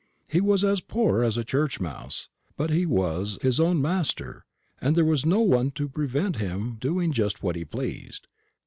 [0.27, 4.45] He was as poor as a church mouse, but he was his own master,
[4.79, 8.25] and there was no one to prevent him doing just what he pleased.